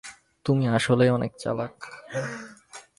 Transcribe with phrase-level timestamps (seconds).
[0.45, 1.75] তুমি আসলেই অনেক চালাক।